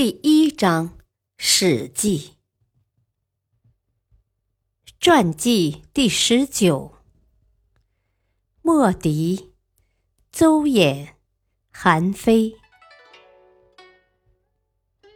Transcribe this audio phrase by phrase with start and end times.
[0.00, 0.90] 第一章
[1.38, 2.34] 《史记》
[5.00, 6.92] 传记第十九。
[8.62, 9.50] 莫迪、
[10.30, 11.08] 邹衍、
[11.72, 12.54] 韩非。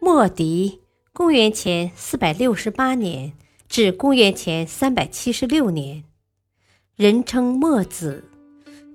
[0.00, 0.80] 莫迪，
[1.12, 3.32] 公元前四百六十八年
[3.68, 6.04] 至公元前三百七十六年，
[6.94, 8.30] 人称墨子，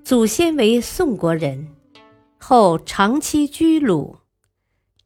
[0.02, 1.76] 祖先为宋国人，
[2.38, 4.23] 后长期居鲁。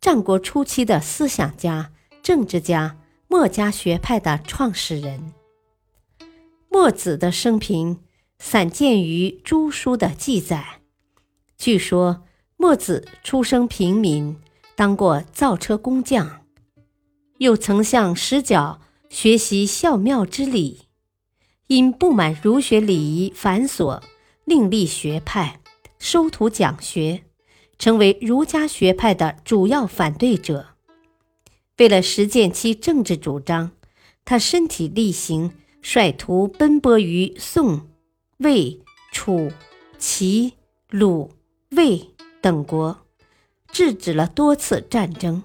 [0.09, 1.93] 战国初期的思想家、
[2.23, 2.97] 政治家，
[3.29, 5.35] 墨家学派的创始人。
[6.71, 8.01] 墨子的生平
[8.39, 10.81] 散见于诸书的记载。
[11.59, 12.25] 据说
[12.57, 14.39] 墨子出生平民，
[14.75, 16.41] 当过造车工匠，
[17.37, 20.87] 又曾向石角学习孝庙之礼，
[21.67, 24.01] 因不满儒学礼仪繁琐，
[24.47, 25.61] 另立学派，
[25.99, 27.25] 收徒讲学。
[27.79, 30.71] 成为儒家学派的主要反对者。
[31.79, 33.71] 为了实践其政治主张，
[34.25, 37.89] 他身体力行，率徒奔波于宋、
[38.39, 38.81] 魏、
[39.13, 39.53] 楚、
[39.97, 40.55] 齐、
[40.91, 41.31] 鲁、
[41.71, 43.07] 魏等国，
[43.71, 45.45] 制止了多次战争。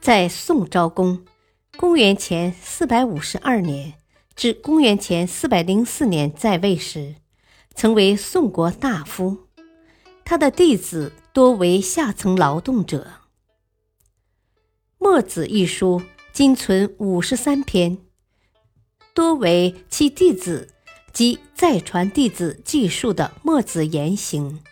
[0.00, 1.24] 在宋昭公
[1.76, 3.94] （公元前四百五十二年
[4.34, 7.16] 至公元前四百零四年）在位时，
[7.74, 9.43] 曾为宋国大夫。
[10.24, 11.12] 他的弟子。
[11.34, 13.08] 多为下层劳动者。
[14.98, 16.00] 《墨子》一书
[16.32, 17.98] 今存五十三篇，
[19.12, 20.72] 多为其弟子
[21.12, 24.62] 及再传弟子记述的墨子言行。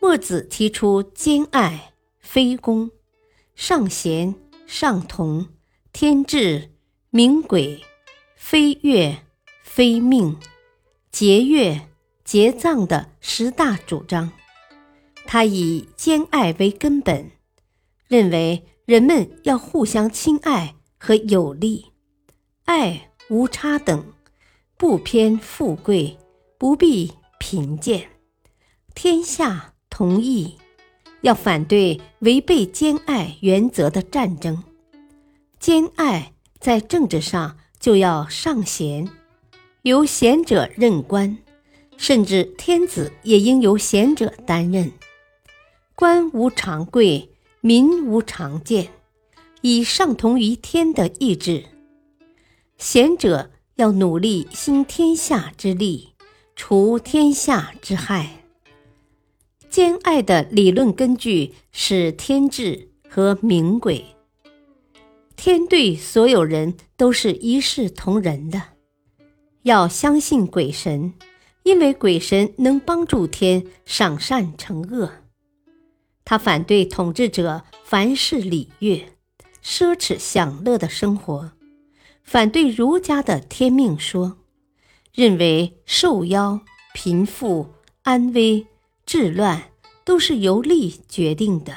[0.00, 2.92] 墨子提出兼爱、非攻、
[3.56, 5.48] 尚贤、尚同、
[5.92, 6.70] 天志、
[7.10, 7.82] 明鬼、
[8.36, 9.16] 非乐、
[9.64, 10.38] 非命、
[11.10, 11.88] 节乐、
[12.24, 14.32] 节葬的十大主张。
[15.24, 17.30] 他以兼爱为根本，
[18.08, 21.92] 认为人们要互相亲爱和有利，
[22.64, 24.04] 爱无差等，
[24.76, 26.18] 不偏富贵，
[26.58, 28.10] 不避贫贱，
[28.94, 30.58] 天下同意。
[31.22, 34.64] 要反对违背兼爱原则的战争。
[35.60, 39.08] 兼爱在政治上就要尚贤，
[39.82, 41.38] 由贤者任官，
[42.02, 44.90] 甚至天子也应由贤者担任。
[45.94, 47.30] 官无常贵，
[47.60, 48.88] 民无常贱，
[49.60, 51.62] 以上同于天的意志。
[52.76, 56.08] 贤者要努力兴天下之利，
[56.56, 58.42] 除天下之害。
[59.70, 64.04] 兼爱的理论根据是天志和明鬼。
[65.36, 68.60] 天对所有人都是一视同仁的，
[69.62, 71.14] 要相信鬼神，
[71.62, 75.10] 因为鬼神能帮助天赏善惩恶。
[76.24, 79.12] 他反对统治者凡事礼乐、
[79.62, 81.52] 奢侈享乐的生活，
[82.22, 84.38] 反对儒家的天命说，
[85.12, 86.60] 认为受妖、
[86.94, 88.66] 贫富、安危、
[89.04, 89.70] 治乱
[90.04, 91.76] 都是由利决定的，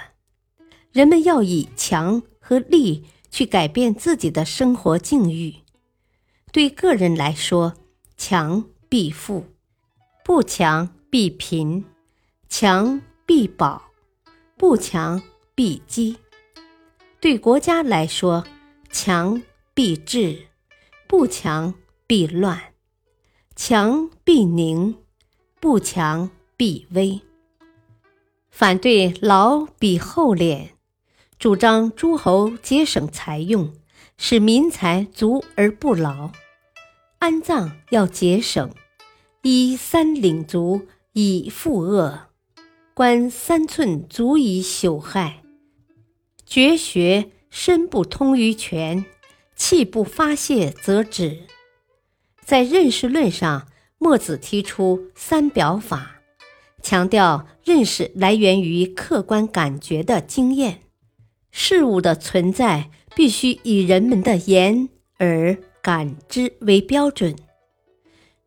[0.92, 5.56] 人们要以强和利去改变自己的生活境遇。
[6.52, 7.74] 对个人来说，
[8.16, 9.46] 强必富，
[10.28, 11.86] 不强必贫，
[12.50, 13.80] 强必保。
[14.58, 15.22] 不强
[15.54, 16.18] 必击，
[17.20, 18.44] 对国家来说，
[18.90, 19.44] 强
[19.76, 20.48] 必治，
[21.06, 21.76] 不强
[22.08, 22.58] 必乱；
[23.56, 24.96] 强必宁，
[25.60, 27.22] 不强必危。
[28.50, 30.70] 反对劳比厚敛，
[31.38, 33.72] 主张诸侯节省财用，
[34.18, 36.32] 使民财足而不劳。
[37.20, 38.74] 安葬要节省，
[39.48, 42.30] 依三领足以复恶。
[42.96, 45.44] 观三寸足以朽害，
[46.48, 49.06] 绝学身不通于拳，
[49.56, 51.44] 气不发泄则止。
[52.44, 53.68] 在认识论上，
[54.00, 56.22] 墨子提出三表法，
[56.82, 60.82] 强调认识来源于客观感觉的经验，
[61.52, 64.90] 事物的存在必须以人们的眼、
[65.20, 67.36] 耳、感知为标准。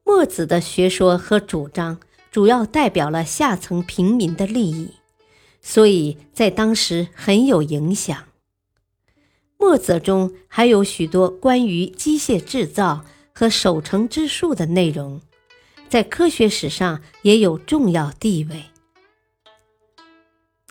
[0.08, 2.00] 墨子的学说和主张。
[2.31, 4.93] 主要代表了下层平民的利益，
[5.62, 8.25] 所以在当时很有影响。
[9.56, 15.22] 墨子中还有许多关于机械制造和守成之术的内容，
[15.88, 18.64] 在科学史上也有重要地位。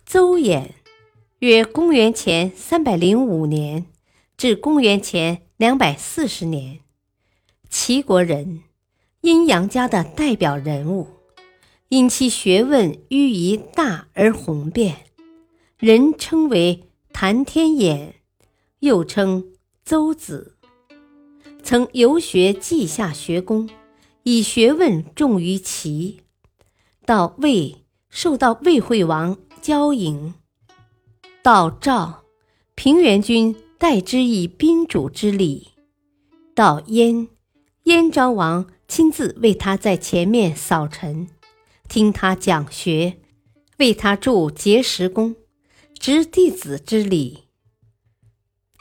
[0.06, 0.70] 邹衍，
[1.40, 3.88] 约公元前三百零五年
[4.38, 6.80] 至公元前两百四十年，
[7.68, 8.62] 齐国人，
[9.28, 11.06] 阴阳家的代表人物，
[11.90, 15.00] 因其学问寓意大而宏辩，
[15.78, 18.14] 人称为谈天衍。
[18.80, 19.52] 又称
[19.84, 20.56] 邹子，
[21.62, 23.70] 曾游学稷下学宫，
[24.24, 26.22] 以学问重于齐。
[27.06, 30.36] 到魏，受到魏惠王骄迎；
[31.44, 32.24] 到赵，
[32.76, 35.74] 平原君待之以宾主之礼；
[36.56, 37.28] 到燕，
[37.84, 41.28] 燕昭王亲自为他在前面扫尘，
[41.90, 43.18] 听他讲学，
[43.78, 45.36] 为他筑碣石宫，
[46.00, 47.44] 执弟子之礼。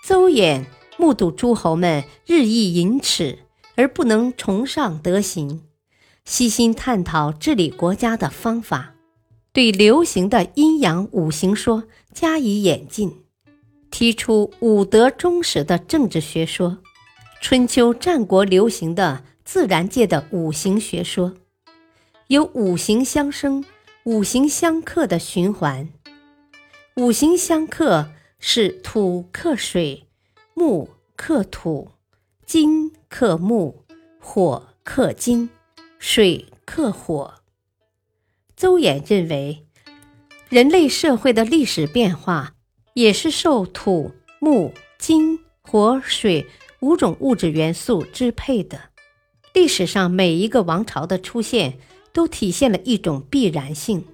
[0.05, 0.67] 邹衍
[0.97, 3.41] 目睹诸侯们日益淫耻，
[3.75, 5.62] 而不能崇尚德行，
[6.25, 8.94] 悉心探讨治理国家的方法，
[9.52, 13.25] 对流行的阴阳五行说加以演进，
[13.91, 16.79] 提出五德忠实的政治学说，
[17.43, 21.33] 春秋战国流行的自然界的五行学说，
[22.27, 23.65] 有五行相生、
[24.05, 25.89] 五行相克的循环，
[26.97, 28.11] 五行相克。
[28.39, 30.07] 是土克水，
[30.53, 31.93] 木克土，
[32.45, 33.77] 金克木，
[34.21, 35.49] 火克金，
[35.99, 37.37] 水克火。
[38.55, 39.67] 邹衍认为，
[40.51, 42.55] 人类社会的历史变化
[42.93, 46.47] 也是受土、木、金、火、水
[46.81, 48.91] 五种物质元素支配的。
[49.56, 51.79] 历史上每一个王朝的出现，
[52.12, 54.05] 都体现了一种必然性。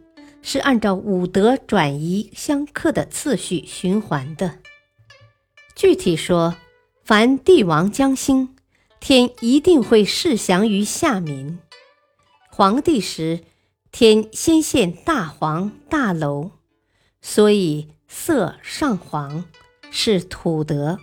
[0.40, 4.60] 是按照五德转移相克的次序循环的。
[5.74, 6.54] 具体说，
[7.02, 8.54] 凡帝王将兴，
[9.00, 11.58] 天一定会示降于下民。
[12.48, 13.40] 皇帝时，
[13.90, 16.52] 天先现大黄、大楼，
[17.20, 19.44] 所以色上黄，
[19.90, 20.98] 是土德；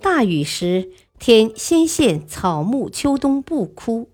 [0.00, 0.92] 大雨时，
[1.24, 4.08] 天先现草木秋冬不枯，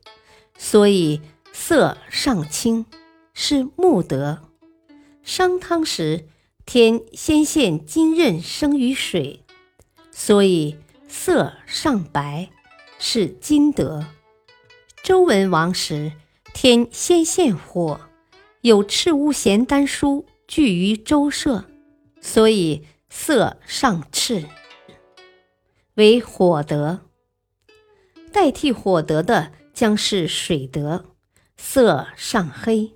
[0.58, 1.22] 所以
[1.54, 2.84] 色上青。
[3.32, 4.42] 是木德，
[5.22, 6.26] 商汤时
[6.66, 9.42] 天先现金刃生于水，
[10.10, 10.76] 所以
[11.08, 12.50] 色上白，
[12.98, 14.04] 是金德。
[15.02, 16.12] 周文王时
[16.52, 18.00] 天先现火，
[18.60, 21.64] 有赤乌咸丹书聚于周社，
[22.20, 24.44] 所以色上赤，
[25.98, 27.00] 为火德。
[28.32, 31.06] 代替火德的将是水德，
[31.56, 32.92] 色上黑。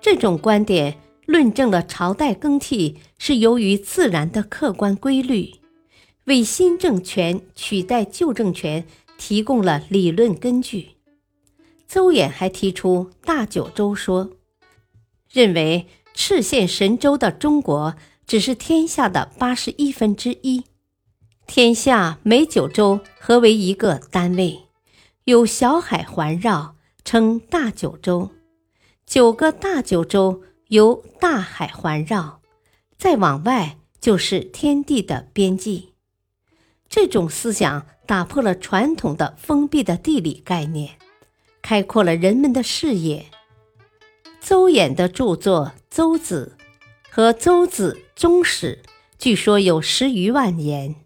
[0.00, 5.52] 这种观点论证了朝代更替是由于自然的客观规律，
[6.24, 8.84] 为新政权取代旧政权
[9.16, 10.96] 提供了理论根据。
[11.86, 14.32] 邹衍还提出大九州说，
[15.30, 17.94] 认为赤县神州的中国
[18.26, 20.64] 只是天下的八十一分之一，
[21.46, 24.62] 天下每九州合为一个单位，
[25.24, 26.74] 有小海环绕，
[27.04, 28.30] 称大九州。
[29.06, 32.40] 九个大九州由大海环绕，
[32.98, 35.92] 再往外就是天地的边际。
[36.88, 40.96] 这种思想打破了传统的封闭的地理概念，
[41.62, 43.26] 开阔了人们的视野。
[44.40, 46.56] 邹衍的著作《邹子》
[47.14, 48.82] 和《邹子宗史》
[49.18, 50.96] 据说有十余万言，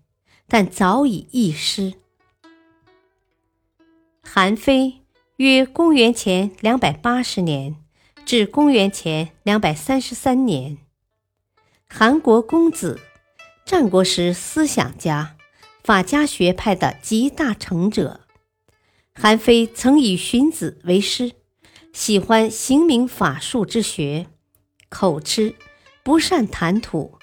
[0.48, 1.94] 但早已易失。
[4.22, 5.02] 韩非
[5.36, 7.76] 约公元前两百八十年。
[8.26, 10.76] 至公元前两百三十三年，
[11.88, 13.00] 韩国公子，
[13.64, 15.34] 战国时思想家、
[15.82, 18.20] 法家学派的集大成者。
[19.14, 21.32] 韩非曾以荀子为师，
[21.94, 24.26] 喜欢行名法术之学，
[24.90, 25.54] 口吃，
[26.02, 27.18] 不善谈吐，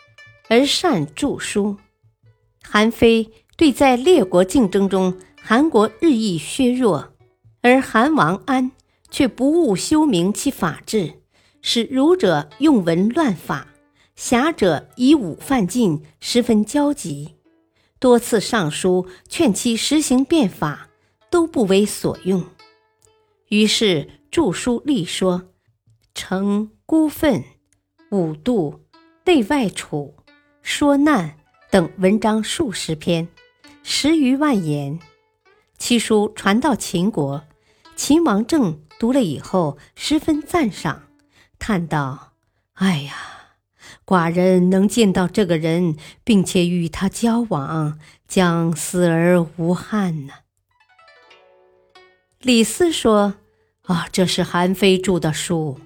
[0.50, 1.77] 而善著书。
[2.69, 7.13] 韩非对在列国竞争中，韩国日益削弱，
[7.62, 8.72] 而韩王安。
[9.12, 11.22] 却不务修明其法治，
[11.62, 13.67] 使儒者用文乱法，
[14.13, 17.36] 侠者以武犯禁，十分焦急。
[17.98, 20.89] 多次上书劝其实行变法，
[21.29, 22.43] 都不为所用。
[23.48, 25.43] 于是著书立说，
[26.13, 27.41] 成孤愤、
[28.12, 28.81] 五度、
[29.24, 30.15] 内外处、
[30.62, 31.38] 说难
[31.75, 33.27] 等文章数十篇，
[33.84, 34.98] 十余万言。
[35.77, 37.44] 其书传到秦国，
[37.98, 38.79] 秦王政。
[38.98, 41.03] 读了以后，十分赞赏，
[41.60, 42.32] 叹道
[42.75, 43.13] ：“哎呀，
[44.05, 50.34] 寡人能见到这个人，并且与他交往，将死而无憾呢。”
[52.39, 53.36] 李斯说
[53.84, 55.77] ：“啊，这是韩非著的书。”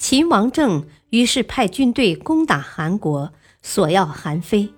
[0.00, 4.72] 秦王政于是派军队攻打韩国，索要韩非。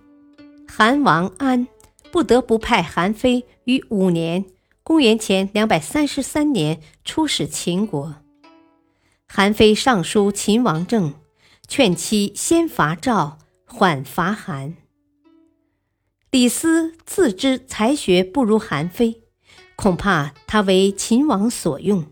[0.72, 1.66] 韩王安
[2.12, 4.44] 不得不派韩非于五年
[4.84, 8.14] （公元前两百三十三年）出使秦国。
[9.26, 11.14] 韩非上书秦王政，
[11.66, 14.76] 劝其先伐赵，缓伐韩。
[16.30, 19.24] 李斯自知才学不如韩非，
[19.74, 22.06] 恐怕他为秦王所用，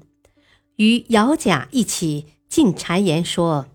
[0.77, 2.27] 与姚贾一起。
[2.49, 3.67] 进谗言说：“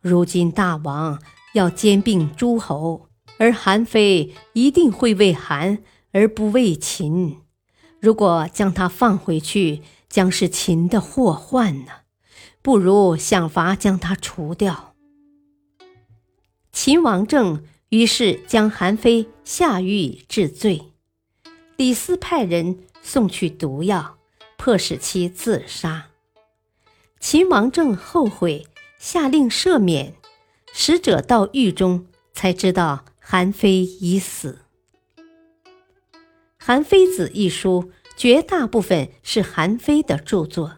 [0.00, 1.20] 如今大王
[1.52, 5.78] 要兼并诸侯，而韩非一定会为韩
[6.12, 7.40] 而不为秦。
[8.00, 11.92] 如果将他放回去，将是秦的祸患呢。
[12.62, 14.94] 不如想法将他除掉。”
[16.72, 20.92] 秦王政于是将韩非下狱治罪。
[21.76, 24.18] 李斯派人送去毒药，
[24.56, 26.06] 迫使其自杀。
[27.20, 28.66] 秦王政后悔，
[28.98, 30.14] 下令赦免。
[30.72, 34.58] 使者到狱中，才知道韩非已死。
[36.58, 40.76] 《韩非子》一书，绝大部分是韩非的著作，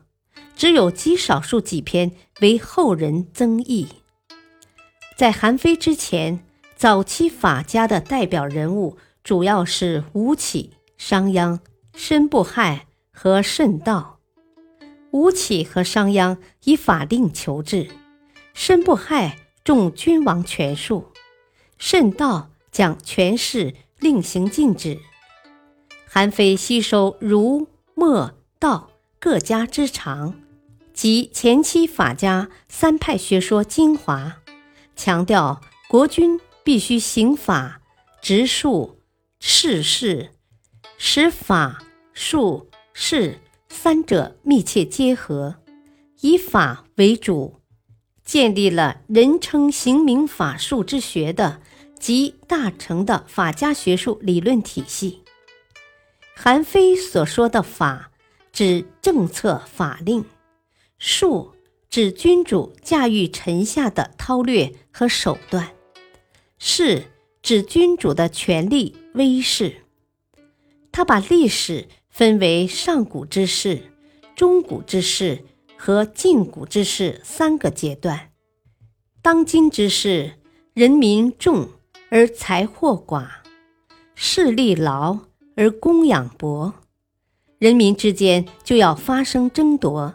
[0.55, 3.89] 只有极少数几篇为后人增益。
[5.17, 6.45] 在韩非之前，
[6.77, 11.59] 早期法家的代表人物主要是吴起、商鞅、
[11.97, 14.21] 申不害和慎道。
[15.11, 17.89] 吴起和商鞅以法令求治，
[18.55, 21.13] 申不害重君王权术，
[21.79, 24.99] 慎道讲权势，令行禁止。
[26.09, 30.41] 韩非吸收儒、墨、道各家之长，
[30.93, 34.39] 及前期法家三派学说精华，
[34.95, 37.81] 强调国君必须行法、
[38.21, 38.99] 执术、
[39.39, 40.31] 事事，
[40.99, 43.41] 使法、术、事。
[43.69, 45.57] 三者密切结合，
[46.23, 47.61] 以法为主，
[48.27, 51.63] 建立了人称刑名法术之学的
[51.99, 55.23] 集大成的法家学术理论体系。
[56.35, 58.11] 韩非所说的法，
[58.53, 60.25] 指政策法令；
[60.99, 61.55] 术
[61.89, 65.69] 指君主驾驭臣下的韬略和手段；
[66.59, 67.05] 势
[67.41, 69.77] 指君主的权力威势。
[70.93, 71.89] 他把历史。
[72.09, 73.93] 分为上古之事、
[74.35, 75.45] 中古之事
[75.77, 78.33] 和近古之事三个阶段。
[79.23, 80.35] 当今之事，
[80.75, 81.69] 人民众
[82.11, 83.27] 而财货寡，
[84.15, 85.19] 势力劳
[85.55, 86.73] 而供养薄，
[87.59, 90.15] 人民之间就要发生争夺。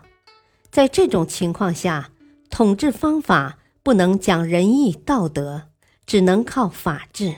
[0.69, 2.11] 在这种情况下，
[2.49, 5.69] 统治方法不能讲仁义道德，
[6.05, 7.35] 只能靠法治。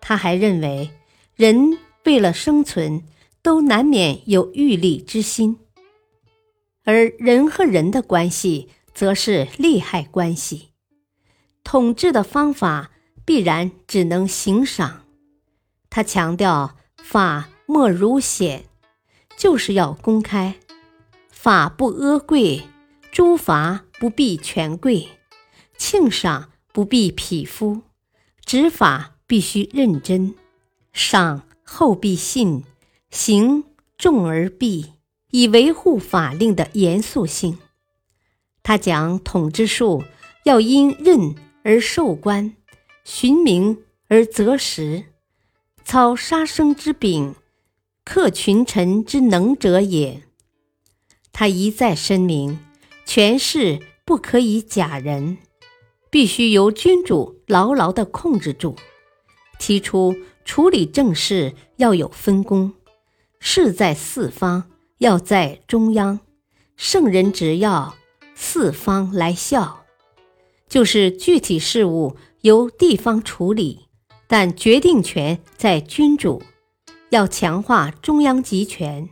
[0.00, 0.90] 他还认为，
[1.34, 3.02] 人为了生存。
[3.40, 5.56] 都难免有欲利之心，
[6.88, 10.70] 而人和人的关系则是利害关系。
[11.62, 12.90] 统治的方法
[13.26, 15.04] 必然只能行赏。
[15.90, 18.64] 他强调法莫如显，
[19.36, 20.54] 就是要公开，
[21.28, 22.62] 法不阿贵，
[23.12, 25.08] 诸罚不避权贵，
[25.76, 27.82] 庆赏不避匹夫，
[28.46, 30.34] 执法必须认真，
[30.94, 32.64] 赏后必信。
[33.10, 33.64] 行
[33.98, 34.94] 重而避，
[35.30, 37.58] 以维护法令的严肃性。
[38.62, 40.04] 他讲统治术
[40.44, 42.54] 要因任而授官，
[43.04, 45.04] 循名而择时，
[45.84, 47.34] 操杀生之柄，
[48.04, 50.22] 克群臣之能者也。
[51.32, 52.58] 他一再声明，
[53.04, 55.38] 权势不可以假人，
[56.10, 58.76] 必须由君主牢牢地控制住。
[59.58, 62.74] 提出处理政事要有分工。
[63.40, 66.20] 事在四方，要在中央。
[66.76, 67.96] 圣人只要
[68.36, 69.84] 四方来效，
[70.68, 73.88] 就是具体事务由地方处理，
[74.28, 76.42] 但决定权在君主。
[77.10, 79.08] 要强化中央集权。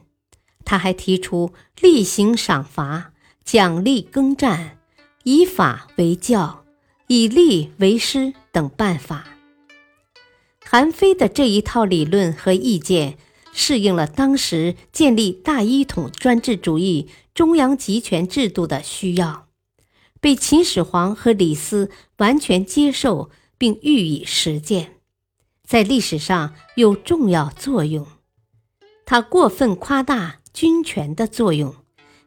[0.65, 3.13] 他还提出厉行赏罚、
[3.45, 4.79] 奖励耕战、
[5.25, 6.65] 以法为教、
[7.07, 9.25] 以利为师等办法。
[10.65, 13.17] 韩非的这一套理论和意见。
[13.59, 19.49] 适应了当时建立大一统专制主义中央集权制度的需要，
[20.21, 24.99] 被秦始皇和李斯完全接受并予以实践，
[25.65, 28.07] 在历史上有重要作用。
[29.07, 31.75] 他过分夸大军权的作用，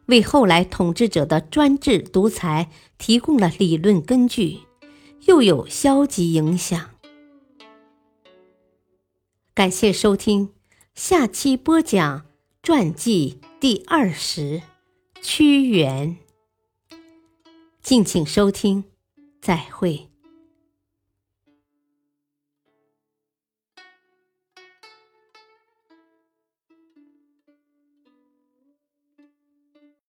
[0.07, 4.61] 为后来统治者的专制独裁提供了理论根据，
[5.27, 6.89] 又有消极影响。
[9.53, 10.49] 感谢收听，
[11.01, 12.25] 下期播讲
[12.61, 14.61] 传记第二十，
[15.21, 16.17] 屈原。
[17.81, 18.83] 敬请收听，
[19.41, 20.08] 再会。